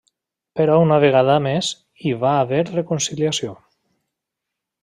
[0.59, 1.69] Però una vegada més
[2.05, 3.55] hi va haver reconciliació.